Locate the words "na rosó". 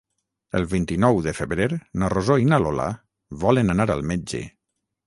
2.05-2.41